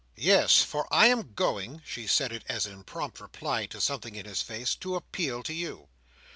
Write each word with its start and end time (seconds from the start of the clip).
Yes, 0.17 0.63
for 0.63 0.91
I 0.91 1.05
am 1.09 1.33
going;" 1.35 1.83
she 1.85 2.07
said 2.07 2.31
it 2.31 2.43
as 2.49 2.65
in 2.65 2.83
prompt 2.83 3.19
reply 3.19 3.67
to 3.67 3.79
something 3.79 4.15
in 4.15 4.25
his 4.25 4.41
face; 4.41 4.73
"to 4.77 4.95
appeal 4.95 5.43
to 5.43 5.53
you." 5.53 5.89